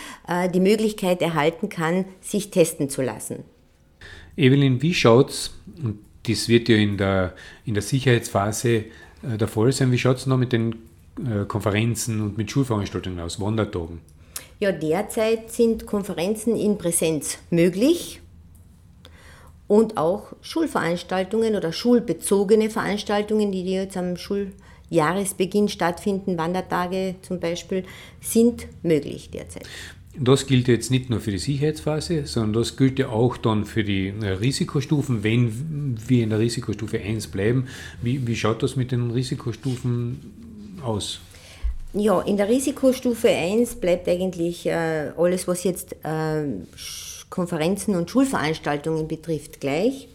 die 0.53 0.59
Möglichkeit 0.59 1.21
erhalten 1.21 1.69
kann, 1.69 2.05
sich 2.21 2.49
testen 2.49 2.89
zu 2.89 3.01
lassen. 3.01 3.43
Evelyn, 4.37 4.81
wie 4.81 4.93
schaut's, 4.93 5.53
und 5.83 5.99
das 6.27 6.47
wird 6.47 6.69
ja 6.69 6.77
in 6.77 6.97
der, 6.97 7.33
in 7.65 7.73
der 7.73 7.83
Sicherheitsphase 7.83 8.85
der 9.21 9.47
Fall 9.47 9.71
sein, 9.71 9.91
wie 9.91 9.97
schaut 9.97 10.17
es 10.17 10.25
noch 10.25 10.37
mit 10.37 10.51
den 10.51 10.75
Konferenzen 11.47 12.21
und 12.21 12.37
mit 12.37 12.51
Schulveranstaltungen 12.51 13.19
aus, 13.19 13.39
Wandertagen? 13.39 14.01
Ja, 14.59 14.71
derzeit 14.71 15.51
sind 15.51 15.85
Konferenzen 15.85 16.55
in 16.55 16.77
Präsenz 16.77 17.37
möglich 17.49 18.19
und 19.67 19.97
auch 19.97 20.33
Schulveranstaltungen 20.41 21.55
oder 21.55 21.71
schulbezogene 21.71 22.69
Veranstaltungen, 22.69 23.51
die 23.51 23.63
jetzt 23.65 23.97
am 23.97 24.15
Schuljahresbeginn 24.17 25.67
stattfinden, 25.67 26.37
Wandertage 26.37 27.15
zum 27.21 27.39
Beispiel, 27.39 27.83
sind 28.21 28.67
möglich 28.83 29.29
derzeit. 29.29 29.65
Das 30.19 30.47
gilt 30.47 30.67
jetzt 30.67 30.89
nicht 30.89 31.11
nur 31.11 31.19
für 31.19 31.29
die 31.29 31.37
Sicherheitsphase, 31.37 32.25
sondern 32.25 32.53
das 32.53 32.75
gilt 32.75 32.97
ja 32.97 33.09
auch 33.09 33.37
dann 33.37 33.65
für 33.65 33.83
die 33.83 34.07
äh, 34.07 34.29
Risikostufen, 34.29 35.23
wenn 35.23 35.95
wir 36.07 36.23
in 36.23 36.31
der 36.31 36.39
Risikostufe 36.39 36.99
1 36.99 37.27
bleiben. 37.27 37.67
Wie, 38.01 38.25
wie 38.25 38.35
schaut 38.35 38.63
das 38.63 38.75
mit 38.75 38.91
den 38.91 39.11
Risikostufen 39.11 40.79
aus? 40.83 41.19
Ja, 41.93 42.21
in 42.21 42.35
der 42.37 42.49
Risikostufe 42.49 43.29
1 43.29 43.75
bleibt 43.75 44.07
eigentlich 44.07 44.65
äh, 44.65 45.11
alles, 45.17 45.47
was 45.47 45.63
jetzt 45.63 45.95
äh, 46.03 46.45
Konferenzen 47.29 47.95
und 47.95 48.09
Schulveranstaltungen 48.09 49.07
betrifft, 49.07 49.59
gleich. 49.59 50.07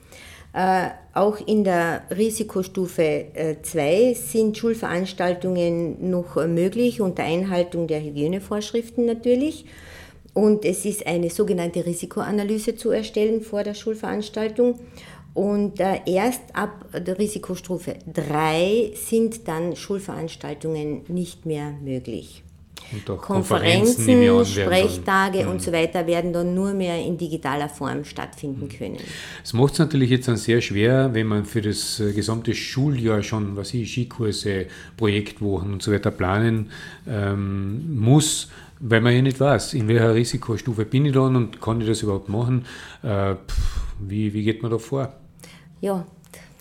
Äh, 0.54 0.90
auch 1.14 1.38
in 1.46 1.64
der 1.64 2.02
Risikostufe 2.10 3.26
2 3.62 3.92
äh, 3.92 4.14
sind 4.14 4.56
Schulveranstaltungen 4.58 6.10
noch 6.10 6.36
möglich 6.46 7.00
unter 7.00 7.22
Einhaltung 7.22 7.86
der 7.86 8.02
Hygienevorschriften 8.02 9.06
natürlich. 9.06 9.64
Und 10.34 10.64
es 10.64 10.84
ist 10.84 11.06
eine 11.06 11.30
sogenannte 11.30 11.84
Risikoanalyse 11.84 12.76
zu 12.76 12.90
erstellen 12.90 13.42
vor 13.42 13.62
der 13.62 13.74
Schulveranstaltung. 13.74 14.78
Und 15.34 15.80
äh, 15.80 16.00
erst 16.06 16.42
ab 16.52 16.86
der 16.94 17.18
Risikostufe 17.18 17.96
3 18.12 18.92
sind 18.94 19.48
dann 19.48 19.76
Schulveranstaltungen 19.76 21.02
nicht 21.08 21.46
mehr 21.46 21.72
möglich. 21.82 22.42
Konferenzen, 23.20 24.06
Konferenzen 24.06 24.44
Sprechtage 24.44 25.38
dann, 25.40 25.48
und 25.48 25.62
so 25.62 25.72
weiter 25.72 26.06
werden 26.06 26.32
dann 26.32 26.54
nur 26.54 26.72
mehr 26.74 26.98
in 27.04 27.16
digitaler 27.16 27.68
Form 27.68 28.04
stattfinden 28.04 28.68
können. 28.68 28.98
Es 29.42 29.52
macht 29.52 29.74
es 29.74 29.78
natürlich 29.78 30.10
jetzt 30.10 30.28
dann 30.28 30.36
sehr 30.36 30.60
schwer, 30.60 31.12
wenn 31.12 31.26
man 31.26 31.44
für 31.44 31.62
das 31.62 32.00
äh, 32.00 32.12
gesamte 32.12 32.54
Schuljahr 32.54 33.22
schon, 33.22 33.56
was 33.56 33.74
ich, 33.74 33.90
Skikurse, 33.90 34.66
Projektwochen 34.96 35.72
und 35.72 35.82
so 35.82 35.92
weiter 35.92 36.10
planen 36.10 36.70
ähm, 37.08 37.98
muss, 37.98 38.48
weil 38.80 39.00
man 39.00 39.14
ja 39.14 39.22
nicht 39.22 39.40
weiß, 39.40 39.74
in 39.74 39.88
welcher 39.88 40.14
Risikostufe 40.14 40.84
bin 40.84 41.06
ich 41.06 41.12
dann 41.12 41.36
und 41.36 41.60
kann 41.60 41.80
ich 41.80 41.86
das 41.86 42.02
überhaupt 42.02 42.28
machen. 42.28 42.64
Äh, 43.02 43.34
pff, 43.34 43.80
wie, 44.00 44.32
wie 44.32 44.42
geht 44.42 44.62
man 44.62 44.70
da 44.70 44.78
vor? 44.78 45.12
Ja, 45.80 46.06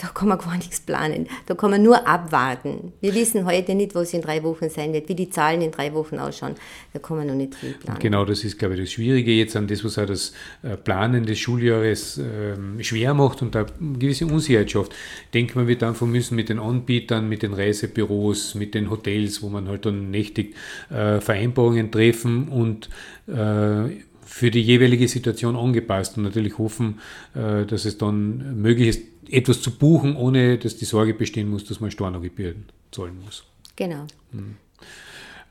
da 0.01 0.07
kann 0.07 0.29
man 0.29 0.39
gar 0.39 0.55
nichts 0.55 0.79
planen. 0.79 1.27
Da 1.45 1.53
kann 1.53 1.69
man 1.69 1.83
nur 1.83 2.07
abwarten. 2.07 2.91
Wir 3.01 3.13
wissen 3.13 3.45
heute 3.45 3.75
nicht, 3.75 3.93
was 3.93 4.13
in 4.13 4.21
drei 4.21 4.41
Wochen 4.41 4.67
sein 4.67 4.93
wird, 4.93 5.07
wie 5.09 5.13
die 5.13 5.29
Zahlen 5.29 5.61
in 5.61 5.69
drei 5.69 5.93
Wochen 5.93 6.17
ausschauen. 6.17 6.55
Da 6.91 6.97
kann 6.99 7.17
man 7.17 7.27
noch 7.27 7.35
nicht 7.35 7.53
viel 7.53 7.73
planen. 7.73 7.99
Genau, 7.99 8.25
das 8.25 8.43
ist, 8.43 8.57
glaube 8.57 8.73
ich, 8.73 8.81
das 8.81 8.91
Schwierige 8.91 9.31
jetzt 9.31 9.55
an 9.55 9.67
das, 9.67 9.85
was 9.85 9.99
auch 9.99 10.07
das 10.07 10.33
äh, 10.63 10.75
Planen 10.75 11.27
des 11.27 11.37
Schuljahres 11.37 12.17
äh, 12.17 12.83
schwer 12.83 13.13
macht 13.13 13.43
und 13.43 13.53
da 13.53 13.67
eine 13.79 13.99
gewisse 13.99 14.25
Unsicherheit 14.25 14.71
schafft. 14.71 14.95
Denken 15.35 15.59
wir, 15.59 15.67
wird 15.67 15.83
einfach 15.83 16.07
müssen 16.07 16.35
mit 16.35 16.49
den 16.49 16.57
Anbietern, 16.57 17.29
mit 17.29 17.43
den 17.43 17.53
Reisebüros, 17.53 18.55
mit 18.55 18.73
den 18.73 18.89
Hotels, 18.89 19.43
wo 19.43 19.49
man 19.49 19.67
halt 19.67 19.85
dann 19.85 20.09
nächtig 20.09 20.55
äh, 20.89 21.19
Vereinbarungen 21.19 21.91
treffen 21.91 22.47
und 22.47 22.89
äh, 23.27 24.01
für 24.31 24.49
die 24.49 24.61
jeweilige 24.61 25.09
Situation 25.09 25.57
angepasst 25.57 26.15
und 26.17 26.23
natürlich 26.23 26.57
hoffen, 26.57 26.99
äh, 27.35 27.65
dass 27.65 27.83
es 27.83 27.97
dann 27.97 28.61
möglich 28.61 28.87
ist, 28.87 29.01
etwas 29.29 29.61
zu 29.61 29.71
buchen, 29.71 30.15
ohne 30.15 30.57
dass 30.57 30.77
die 30.77 30.85
Sorge 30.85 31.13
bestehen 31.13 31.49
muss, 31.49 31.65
dass 31.65 31.81
man 31.81 31.91
Stornogebühren 31.91 32.65
zahlen 32.91 33.19
muss. 33.23 33.43
Genau. 33.75 34.07
Hm. 34.31 34.55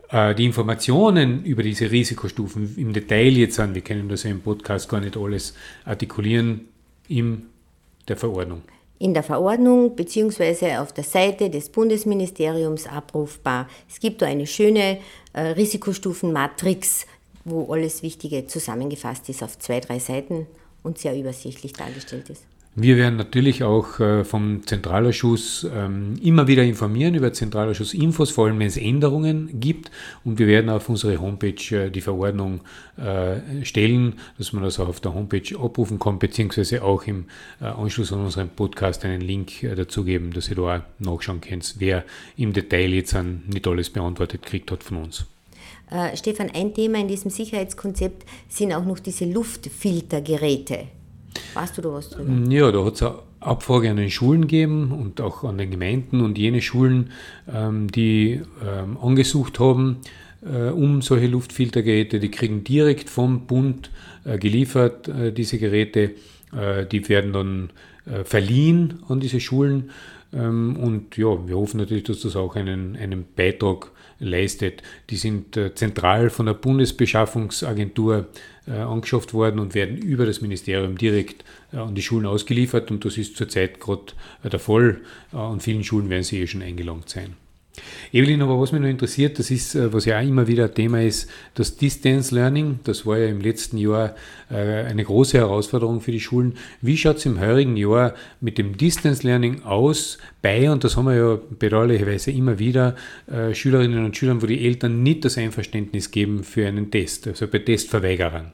Äh, 0.09 0.35
die 0.35 0.47
Informationen 0.47 1.45
über 1.45 1.63
diese 1.63 1.91
Risikostufen 1.91 2.75
im 2.79 2.95
Detail 2.95 3.37
jetzt 3.37 3.61
an, 3.61 3.75
wir 3.75 3.83
können 3.83 4.09
das 4.09 4.23
ja 4.23 4.31
im 4.31 4.41
Podcast 4.41 4.89
gar 4.89 5.01
nicht 5.01 5.17
alles 5.17 5.55
artikulieren, 5.85 6.63
in 7.07 7.43
der 8.09 8.17
Verordnung. 8.17 8.63
In 8.99 9.13
der 9.13 9.23
Verordnung 9.23 9.95
bzw. 9.95 10.77
auf 10.77 10.93
der 10.93 11.05
Seite 11.05 11.51
des 11.51 11.69
Bundesministeriums 11.69 12.87
abrufbar. 12.87 13.69
Es 13.89 14.01
gibt 14.01 14.23
da 14.23 14.27
eine 14.27 14.47
schöne 14.47 14.99
äh, 15.35 15.41
Risikostufenmatrix, 15.41 17.07
wo 17.45 17.73
alles 17.73 18.03
Wichtige 18.03 18.47
zusammengefasst 18.47 19.29
ist 19.29 19.43
auf 19.43 19.59
zwei, 19.59 19.81
drei 19.81 19.99
Seiten 19.99 20.47
und 20.83 20.99
sehr 20.99 21.19
übersichtlich 21.19 21.73
dargestellt 21.73 22.31
ist. 22.31 22.45
Wir 22.77 22.97
werden 22.97 23.17
natürlich 23.17 23.65
auch 23.65 23.99
äh, 23.99 24.25
vom 24.25 24.65
Zentralausschuss 24.65 25.67
ähm, 25.75 26.15
immer 26.23 26.47
wieder 26.47 26.63
informieren 26.63 27.17
über 27.17 27.33
Zentralausschuss-Infos, 27.33 28.31
vor 28.31 28.47
allem 28.47 28.61
wenn 28.61 28.69
es 28.69 28.77
Änderungen 28.77 29.59
gibt. 29.59 29.91
Und 30.25 30.39
wir 30.39 30.47
werden 30.47 30.71
auf 30.71 30.89
unsere 30.89 31.21
Homepage 31.21 31.77
äh, 31.77 31.91
die 31.91 32.01
Verordnung 32.01 32.61
äh, 32.97 33.65
stellen, 33.65 34.15
dass 34.39 34.53
man 34.53 34.63
das 34.63 34.79
auch 34.79 34.87
auf 34.87 35.01
der 35.01 35.15
Homepage 35.15 35.59
abrufen 35.59 35.99
kann, 35.99 36.21
beziehungsweise 36.21 36.85
auch 36.85 37.03
im 37.07 37.25
Anschluss 37.59 38.13
an 38.13 38.21
unseren 38.21 38.51
Podcast 38.51 39.05
einen 39.05 39.21
Link 39.21 39.61
dazugeben, 39.63 40.33
dass 40.33 40.49
ihr 40.49 40.57
da 40.57 40.77
auch 40.77 40.81
nachschauen 41.01 41.41
könnt, 41.41 41.75
wer 41.79 42.05
im 42.37 42.53
Detail 42.53 42.93
jetzt 42.93 43.17
nicht 43.49 43.67
alles 43.67 43.91
beantwortet 43.91 44.43
kriegt 44.43 44.71
hat 44.71 44.85
von 44.85 44.99
uns. 44.99 45.27
Äh, 45.91 46.17
Stefan, 46.17 46.51
ein 46.55 46.73
Thema 46.73 47.01
in 47.01 47.09
diesem 47.09 47.31
Sicherheitskonzept 47.31 48.27
sind 48.49 48.73
auch 48.73 48.85
noch 48.85 48.99
diese 48.99 49.25
Luftfiltergeräte. 49.25 50.87
Weißt 51.55 51.79
du 51.79 51.83
da 51.83 51.93
was 51.93 52.11
drüber? 52.11 52.31
Mm, 52.31 52.51
ja, 52.51 52.71
da 52.71 52.85
hat 52.85 52.95
es 52.95 53.05
Abfrage 53.41 53.91
an 53.91 53.97
den 53.97 54.11
Schulen 54.11 54.43
gegeben 54.43 54.93
und 54.93 55.21
auch 55.21 55.45
an 55.45 55.59
den 55.59 55.71
Gemeinden 55.71 56.21
und 56.21 56.39
jene 56.39 56.61
Schulen, 56.61 57.11
ähm, 57.53 57.91
die 57.91 58.43
ähm, 58.65 58.99
angesucht 59.03 59.59
haben, 59.59 59.99
äh, 60.45 60.69
um 60.69 61.03
solche 61.03 61.27
Luftfiltergeräte, 61.27 62.21
die 62.21 62.31
kriegen 62.31 62.65
direkt 62.65 63.11
vom 63.11 63.47
Bund 63.47 63.91
äh, 64.25 64.39
geliefert, 64.39 65.11
diese 65.37 65.59
Geräte. 65.59 66.13
Die 66.91 67.09
werden 67.09 67.33
dann 67.33 67.71
verliehen 68.25 69.05
an 69.07 69.21
diese 69.21 69.39
Schulen. 69.39 69.91
Ähm, 70.33 70.77
und 70.77 71.17
ja, 71.17 71.47
wir 71.47 71.57
hoffen 71.57 71.79
natürlich, 71.79 72.05
dass 72.05 72.21
das 72.21 72.37
auch 72.37 72.57
einen, 72.57 72.97
einen 72.97 73.25
Beitrag 73.35 73.91
leistet. 74.19 74.83
Die 75.09 75.17
sind 75.17 75.57
äh, 75.57 75.75
zentral 75.75 76.31
von 76.31 76.47
der 76.47 76.55
Bundesbeschaffungsagentur 76.55 78.29
äh, 78.67 78.73
angeschafft 78.73 79.35
worden 79.35 79.59
und 79.59 79.75
werden 79.75 79.97
über 79.97 80.27
das 80.27 80.41
Ministerium 80.41 80.97
direkt 80.99 81.45
äh, 81.73 81.79
an 81.79 81.95
die 81.95 82.03
Schulen 82.03 82.27
ausgeliefert. 82.27 82.91
Und 82.91 83.05
das 83.05 83.19
ist 83.19 83.37
zurzeit 83.37 83.81
gerade 83.81 84.13
der 84.45 84.61
Fall. 84.61 85.01
An 85.33 85.61
vielen 85.61 85.85
Schulen 85.85 86.11
werden 86.11 86.23
sie 86.23 86.41
eh 86.41 86.47
schon 86.47 86.63
eingelangt 86.63 87.09
sein. 87.09 87.35
Evelyn, 88.13 88.43
aber 88.43 88.61
was 88.61 88.73
mich 88.73 88.81
noch 88.81 88.89
interessiert, 88.89 89.39
das 89.39 89.51
ist, 89.51 89.75
äh, 89.75 89.93
was 89.93 90.05
ja 90.05 90.19
auch 90.19 90.27
immer 90.27 90.47
wieder 90.47 90.65
ein 90.65 90.75
Thema 90.75 91.03
ist, 91.03 91.31
das 91.55 91.77
Distance 91.77 92.35
Learning. 92.35 92.81
Das 92.85 93.07
war 93.07 93.19
ja 93.19 93.27
im 93.27 93.41
letzten 93.41 93.79
Jahr 93.79 94.15
äh, 94.51 94.85
eine 94.85 95.05
große 95.05 95.39
Herausforderung 95.39 96.01
für 96.01 96.13
die 96.13 96.21
Schulen. 96.21 96.55
Wie 96.81 96.97
schaut 96.97 97.17
es 97.17 97.27
im 97.27 97.41
heurigen 97.41 97.77
Jahr 97.77 98.15
mit 98.41 98.59
dem 98.59 98.77
Distance 98.77 99.27
Learning 99.27 99.63
aus 99.63 100.19
bei, 100.43 100.71
und 100.71 100.85
das 100.85 100.97
haben 100.97 101.07
wir 101.07 101.15
ja 101.15 101.39
bedauerlicherweise 101.59 102.31
immer 102.31 102.59
wieder, 102.59 102.97
äh, 103.31 103.55
Schülerinnen 103.55 104.05
und 104.05 104.17
Schülern, 104.17 104.43
wo 104.43 104.47
die 104.47 104.67
Eltern 104.67 105.03
nicht 105.03 105.25
das 105.25 105.39
Einverständnis 105.39 106.11
geben 106.11 106.45
für 106.45 106.67
einen 106.67 106.91
Test, 106.91 107.29
also 107.29 107.47
bei 107.47 107.59
Testverweigerern? 107.59 108.53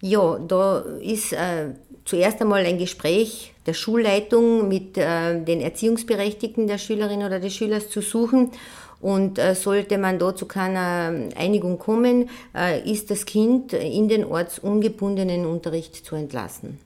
Ja, 0.00 0.38
da 0.38 0.80
ist 1.02 1.32
äh, 1.32 1.70
zuerst 2.08 2.40
einmal 2.40 2.64
ein 2.64 2.78
Gespräch 2.78 3.52
der 3.66 3.74
Schulleitung 3.74 4.66
mit 4.66 4.96
äh, 4.96 5.40
den 5.44 5.60
Erziehungsberechtigten 5.60 6.66
der 6.66 6.78
Schülerin 6.78 7.22
oder 7.22 7.38
des 7.38 7.54
Schülers 7.54 7.90
zu 7.90 8.00
suchen. 8.00 8.50
Und 9.00 9.38
äh, 9.38 9.54
sollte 9.54 9.96
man 9.98 10.18
da 10.18 10.34
zu 10.34 10.46
keiner 10.46 11.12
Einigung 11.36 11.78
kommen, 11.78 12.30
äh, 12.56 12.90
ist 12.90 13.10
das 13.10 13.26
Kind 13.26 13.72
in 13.72 14.08
den 14.08 14.24
ortsungebundenen 14.24 15.46
Unterricht 15.46 15.94
zu 15.94 16.16
entlassen. 16.16 16.80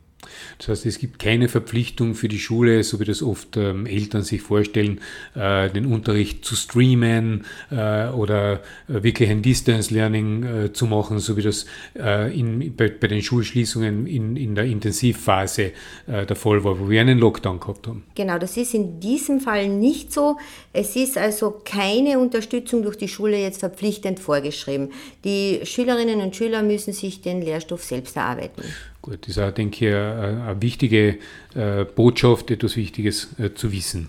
Das 0.58 0.68
heißt, 0.68 0.86
es 0.86 0.98
gibt 0.98 1.18
keine 1.18 1.48
Verpflichtung 1.48 2.14
für 2.14 2.28
die 2.28 2.38
Schule, 2.38 2.82
so 2.84 3.00
wie 3.00 3.04
das 3.04 3.22
oft 3.22 3.56
ähm, 3.56 3.86
Eltern 3.86 4.22
sich 4.22 4.42
vorstellen, 4.42 5.00
äh, 5.34 5.70
den 5.70 5.86
Unterricht 5.86 6.44
zu 6.44 6.54
streamen 6.54 7.44
äh, 7.70 8.08
oder 8.08 8.60
äh, 8.88 9.02
wirklich 9.02 9.30
ein 9.30 9.42
Distance 9.42 9.92
Learning 9.92 10.44
äh, 10.44 10.72
zu 10.72 10.86
machen, 10.86 11.18
so 11.18 11.36
wie 11.36 11.42
das 11.42 11.66
äh, 11.98 12.38
in, 12.38 12.74
bei, 12.76 12.88
bei, 12.88 13.08
den 13.08 13.22
Schulschließungen 13.22 14.06
in, 14.06 14.36
in 14.36 14.54
der 14.54 14.64
Intensivphase 14.64 15.72
äh, 16.06 16.26
der 16.26 16.36
Fall 16.36 16.62
war, 16.64 16.78
wo 16.78 16.88
wir 16.88 17.00
einen 17.00 17.18
Lockdown 17.18 17.60
gehabt 17.60 17.86
haben. 17.86 18.04
Genau, 18.14 18.38
das 18.38 18.56
ist 18.56 18.74
in 18.74 19.00
diesem 19.00 19.40
Fall 19.40 19.68
nicht 19.68 20.12
so. 20.12 20.36
Es 20.72 20.96
ist 20.96 21.18
also 21.18 21.60
keine 21.64 22.18
Unterstützung 22.18 22.82
durch 22.82 22.96
die 22.96 23.08
Schule 23.08 23.38
jetzt 23.38 23.60
verpflichtend 23.60 24.20
vorgeschrieben. 24.20 24.90
Die 25.24 25.60
Schülerinnen 25.64 26.20
und 26.20 26.36
Schüler 26.36 26.62
müssen 26.62 26.92
sich 26.92 27.20
den 27.20 27.42
Lehrstoff 27.42 27.84
selbst 27.84 28.16
erarbeiten. 28.16 28.62
Gut, 29.02 29.18
das 29.22 29.30
ist 29.30 29.38
auch, 29.40 29.50
denke 29.50 29.88
ich, 29.88 29.92
eine, 29.92 30.56
wichtige 30.60 31.18
äh, 31.56 31.84
Botschaft, 31.84 32.52
etwas 32.52 32.76
Wichtiges 32.76 33.30
äh, 33.40 33.52
zu 33.52 33.72
wissen. 33.72 34.06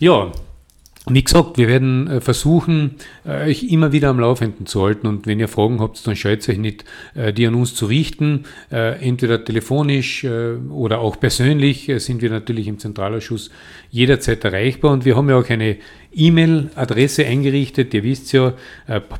Ja, 0.00 0.32
wie 1.08 1.22
gesagt, 1.22 1.58
wir 1.58 1.68
werden 1.68 2.08
äh, 2.08 2.20
versuchen, 2.20 2.96
euch 3.24 3.62
immer 3.62 3.92
wieder 3.92 4.08
am 4.08 4.18
Laufenden 4.18 4.66
zu 4.66 4.82
halten 4.82 5.06
und 5.06 5.28
wenn 5.28 5.38
ihr 5.38 5.46
Fragen 5.46 5.80
habt, 5.80 6.04
dann 6.04 6.16
scheut 6.16 6.48
euch 6.48 6.58
nicht, 6.58 6.84
die 7.14 7.46
an 7.46 7.54
uns 7.54 7.76
zu 7.76 7.86
richten. 7.86 8.46
Entweder 8.70 9.44
telefonisch 9.44 10.24
oder 10.24 10.98
auch 10.98 11.20
persönlich 11.20 11.92
sind 11.98 12.22
wir 12.22 12.30
natürlich 12.30 12.66
im 12.66 12.80
Zentralausschuss 12.80 13.52
jederzeit 13.90 14.42
erreichbar 14.44 14.90
und 14.92 15.04
wir 15.04 15.16
haben 15.16 15.28
ja 15.28 15.38
auch 15.38 15.48
eine 15.48 15.76
E-Mail-Adresse 16.12 17.24
eingerichtet. 17.26 17.94
Ihr 17.94 18.02
wisst 18.02 18.32
ja, 18.32 18.54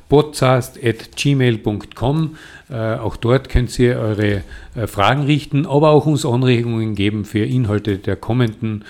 podcast.gmail.com. 0.08 2.36
Auch 2.68 3.16
dort 3.16 3.48
könnt 3.48 3.78
ihr 3.78 3.96
eure 3.96 4.42
Fragen 4.86 5.22
richten, 5.22 5.66
aber 5.66 5.90
auch 5.90 6.06
uns 6.06 6.26
Anregungen 6.26 6.96
geben 6.96 7.24
für 7.24 7.44
Inhalte 7.44 7.98
der 7.98 8.16
kommenden 8.16 8.84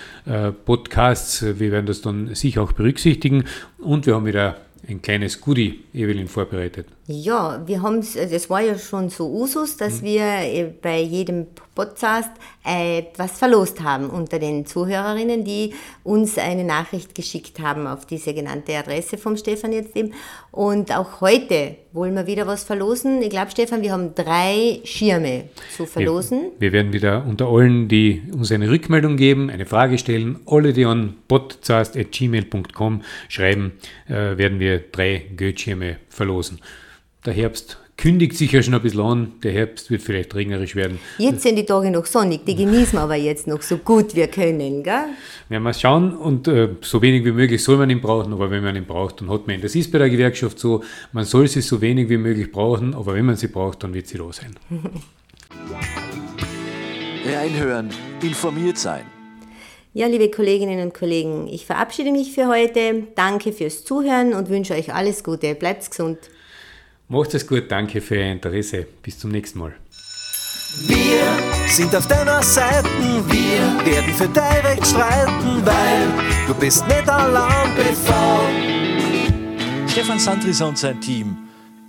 Podcasts. 0.64 1.45
Wir 1.59 1.73
werden 1.73 1.85
das 1.85 2.00
dann 2.00 2.35
sicher 2.35 2.62
auch 2.62 2.73
berücksichtigen 2.73 3.45
und 3.78 4.06
wir 4.06 4.14
haben 4.14 4.25
wieder 4.25 4.56
ein 4.88 5.02
kleines 5.02 5.42
Goodie, 5.42 5.80
Evelyn, 5.92 6.28
vorbereitet. 6.28 6.87
Ja, 7.09 7.63
wir 7.65 7.83
haben 7.83 8.01
das 8.01 8.51
war 8.51 8.61
ja 8.61 8.77
schon 8.77 9.11
so 9.11 9.31
Usus, 9.31 9.77
dass 9.77 10.03
mhm. 10.03 10.07
wir 10.07 10.23
äh, 10.23 10.73
bei 10.83 11.01
jedem 11.01 11.47
Podcast 11.77 12.31
etwas 12.65 13.39
verlost 13.39 13.81
haben 13.81 14.11
unter 14.11 14.41
den 14.41 14.67
Zuhörerinnen, 14.67 15.45
die 15.45 15.75
uns 16.03 16.37
eine 16.37 16.65
Nachricht 16.65 17.15
geschickt 17.15 17.61
haben 17.61 17.87
auf 17.87 18.07
diese 18.07 18.35
genannte 18.35 18.77
Adresse 18.77 19.19
vom 19.19 19.37
Stefan 19.37 19.73
jetzt 19.73 19.95
eben. 19.95 20.15
Und 20.51 20.93
auch 20.97 21.21
heute 21.21 21.77
wollen 21.93 22.15
wir 22.15 22.27
wieder 22.27 22.49
was 22.49 22.65
verlosen. 22.65 23.23
Ich 23.23 23.31
glaube, 23.31 23.53
Stefan, 23.53 23.83
wir 23.83 23.93
haben 23.93 24.17
drei 24.17 24.81
Schirme 24.83 25.45
zu 25.77 25.87
verlosen. 25.87 26.51
Wir, 26.59 26.61
wir 26.61 26.73
werden 26.73 26.93
wieder 26.93 27.25
unter 27.25 27.47
allen, 27.47 27.87
die 27.87 28.23
uns 28.33 28.51
eine 28.51 28.69
Rückmeldung 28.69 29.17
geben, 29.17 29.49
eine 29.49 29.67
Frage 29.67 29.99
stellen, 29.99 30.41
alle, 30.47 30.73
die 30.73 30.87
an 30.87 31.15
podcast.gmail.com 31.29 33.03
schreiben, 33.29 33.73
äh, 34.09 34.37
werden 34.37 34.59
wir 34.59 34.81
drei 34.91 35.26
Goethe-Schirme 35.37 35.99
verlosen. 36.09 36.59
Der 37.26 37.34
Herbst 37.34 37.76
kündigt 37.97 38.36
sich 38.36 38.52
ja 38.52 38.62
schon 38.62 38.75
ein 38.75 38.82
bisschen 38.82 39.00
an. 39.00 39.32
Der 39.43 39.50
Herbst 39.50 39.91
wird 39.91 40.00
vielleicht 40.00 40.32
regnerisch 40.36 40.76
werden. 40.76 41.00
Jetzt 41.19 41.43
sind 41.43 41.56
die 41.56 41.67
Tage 41.67 41.91
noch 41.91 42.06
sonnig, 42.06 42.47
die 42.47 42.54
genießen 42.54 42.93
wir 42.93 43.00
aber 43.00 43.17
jetzt 43.17 43.49
noch 43.49 43.62
so 43.62 43.78
gut 43.78 44.15
wir 44.15 44.28
können, 44.28 44.84
gell? 44.84 45.06
Werden 45.49 45.65
wir 45.65 45.75
schauen 45.75 46.17
und 46.17 46.47
äh, 46.47 46.69
so 46.82 47.02
wenig 47.02 47.25
wie 47.25 47.32
möglich 47.32 47.65
soll 47.65 47.78
man 47.78 47.91
ihn 47.91 48.00
brauchen, 48.00 48.32
aber 48.32 48.49
wenn 48.52 48.62
man 48.62 48.76
ihn 48.76 48.84
braucht, 48.84 49.21
dann 49.21 49.28
hat 49.28 49.49
man 49.49 49.56
ihn. 49.56 49.62
Das 49.62 49.75
ist 49.75 49.91
bei 49.91 49.99
der 49.99 50.08
Gewerkschaft 50.08 50.60
so, 50.60 50.84
man 51.12 51.25
soll 51.25 51.49
sie 51.49 51.62
so 51.62 51.80
wenig 51.80 52.08
wie 52.08 52.17
möglich 52.17 52.52
brauchen, 52.52 52.95
aber 52.95 53.15
wenn 53.15 53.25
man 53.25 53.34
sie 53.34 53.49
braucht, 53.49 53.82
dann 53.82 53.93
wird 53.93 54.06
sie 54.06 54.19
da 54.19 54.32
sein. 54.32 54.54
Reinhören, 57.28 57.91
informiert 58.23 58.78
sein. 58.78 59.04
Ja, 59.95 60.06
liebe 60.06 60.30
Kolleginnen 60.30 60.80
und 60.80 60.95
Kollegen, 60.95 61.49
ich 61.49 61.67
verabschiede 61.67 62.12
mich 62.12 62.30
für 62.30 62.47
heute. 62.47 63.08
Danke 63.17 63.52
fürs 63.52 63.84
Zuhören 63.84 64.32
und 64.32 64.49
wünsche 64.49 64.75
euch 64.75 64.95
alles 64.95 65.25
Gute. 65.25 65.56
Bleibt 65.56 65.91
gesund. 65.91 66.19
Macht 67.08 67.34
es 67.34 67.47
gut, 67.47 67.71
danke 67.71 68.00
für 68.00 68.16
Ihr 68.16 68.32
Interesse. 68.32 68.86
Bis 69.02 69.19
zum 69.19 69.30
nächsten 69.30 69.60
Mal. 69.60 69.75
Wir 70.88 71.69
sind 71.69 71.95
auf 71.95 72.06
deiner 72.08 72.42
Seite, 72.42 72.88
wir 73.28 73.86
werden 73.86 74.12
für 74.12 74.28
dein 74.28 74.66
Recht 74.66 74.86
streiten, 74.86 75.64
weil 75.64 76.08
du 76.49 76.54
bist 76.54 76.86
nicht 76.88 77.08
allein 77.08 77.75
bevor. 77.76 78.50
Stefan 79.88 80.19
Sandrisa 80.19 80.66
und 80.66 80.78
sein 80.78 81.00
Team. 81.00 81.38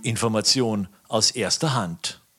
Information 0.04 0.86
aus 1.08 1.32
erster 1.32 1.74
Hand. 1.74 2.22